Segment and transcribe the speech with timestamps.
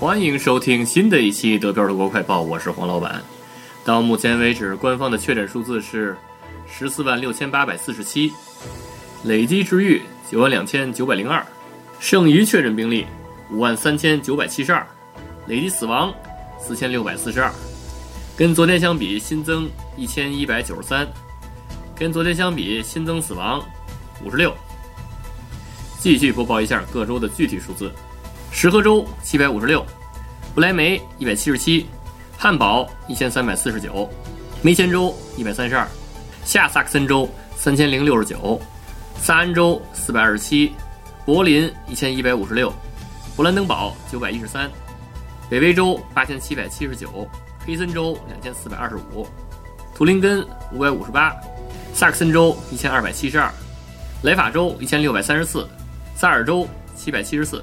[0.00, 3.20] 欢迎收听新的一期德标德国快报，我是黄老板。
[3.84, 6.16] 到目前为止，官方的确诊数字是
[6.68, 8.32] 十四万六千八百四十七，
[9.24, 11.44] 累计治愈九万两千九百零二，
[11.98, 13.06] 剩余确诊病例
[13.50, 14.86] 五万三千九百七十二，
[15.48, 16.14] 累计死亡
[16.60, 17.52] 四千六百四十二。
[18.36, 21.08] 跟昨天相比，新增一千一百九十三，
[21.96, 23.60] 跟昨天相比，新增死亡
[24.24, 24.54] 五十六。
[25.98, 27.90] 继续播报一下各州的具体数字：
[28.50, 29.84] 石河州七百五十六，
[30.54, 31.86] 不来梅一百七十七，
[32.36, 34.08] 汉堡一千三百四十九，
[34.62, 35.86] 梅前州一百三十二，
[36.44, 38.60] 下萨克森州三千零六十九，
[39.20, 40.72] 萨恩州四百二十七，
[41.24, 42.72] 柏林一千一百五十六，
[43.36, 44.68] 勃兰登堡九百一十三，
[45.48, 47.28] 北威州八千七百七十九，
[47.64, 49.24] 黑森州两千四百二十五，
[49.94, 51.32] 图林根五百五十八，
[51.94, 53.48] 萨克森州一千二百七十二，
[54.22, 55.68] 莱法州一千六百三十四。
[56.16, 57.62] 萨尔州七百七十四，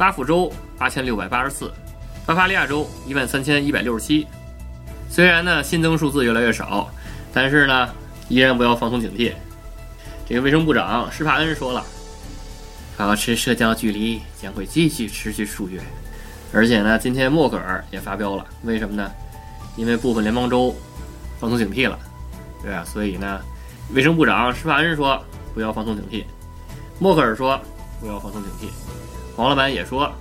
[0.00, 1.70] 巴夫州八千六百八十四，
[2.24, 4.26] 巴伐利亚州一万三千一百六十七。
[5.10, 6.88] 虽然呢新增数字越来越少，
[7.34, 7.86] 但是呢
[8.30, 9.30] 依然不要放松警惕。
[10.26, 11.84] 这个卫生部长施帕恩说了，
[12.96, 15.78] 保持社交距离将会继续持续数月。
[16.50, 19.12] 而且呢，今天默克尔也发飙了，为什么呢？
[19.76, 20.74] 因为部分联邦州
[21.38, 21.98] 放松警惕了，
[22.62, 22.82] 对吧？
[22.86, 23.38] 所以呢，
[23.92, 26.24] 卫生部长施帕恩说不要放松警惕，
[26.98, 27.60] 默克尔说。
[28.00, 28.72] 不要放松警惕，
[29.40, 30.12] 黄老板也说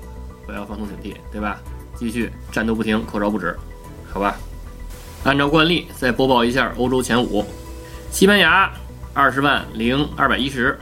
[0.45, 1.59] 不要放松警惕，对吧？
[1.97, 3.53] 继续战斗不停，口罩不止，
[4.09, 4.37] 好吧？
[5.25, 7.43] 按照惯例，再播报一下欧洲前五：
[8.09, 8.71] 西班牙
[9.13, 10.79] 二十万零二百一十，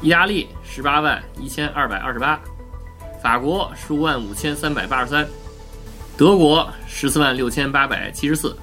[0.00, 2.40] 意大利十八万一千二百二十八，
[3.22, 5.28] 法国十五万五千三百八十三，
[6.16, 8.56] 德国十四万六千八百七十四，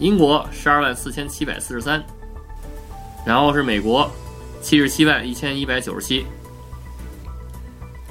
[0.00, 2.04] 英国十二万四千七百四十三，
[3.24, 4.10] 然后是美国
[4.60, 6.26] 七十七万一千一百九十七。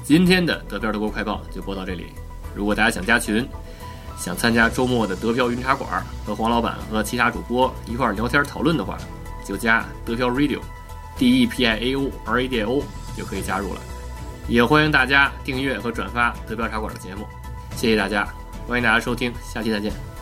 [0.04, 2.12] 今天的德标德国快报就播到这里。
[2.54, 3.48] 如果大家想加群，
[4.18, 8.98] 想参加周末的德标云茶馆，和黄老板和其他主播一块聊天讨论的话，
[9.46, 12.82] 就加德标 Radio，D E P I A O R A D I O
[13.16, 13.80] 就可以加入了。
[14.46, 17.26] 也欢迎大家订阅和转发德标茶馆的节目，
[17.74, 18.28] 谢谢大家，
[18.68, 20.13] 欢迎大家收听，下期再见。